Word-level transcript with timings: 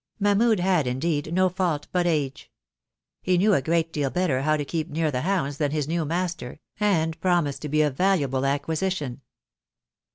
Mahmud 0.19 0.59
had, 0.59 0.87
indeed, 0.87 1.31
no 1.31 1.47
fault 1.47 1.87
but 1.91 2.07
age. 2.07 2.51
He 3.21 3.37
knew 3.37 3.53
a 3.53 3.61
great 3.61 3.93
deal 3.93 4.09
better 4.09 4.41
how 4.41 4.57
to 4.57 4.65
keep 4.65 4.89
near 4.89 5.11
the 5.11 5.21
hounds 5.21 5.57
than 5.57 5.69
his 5.69 5.87
new 5.87 6.05
master, 6.05 6.59
and 6.79 7.21
promised 7.21 7.61
to 7.61 7.69
be 7.69 7.83
a 7.83 7.91
valuable 7.91 8.43
acquisition. 8.43 9.21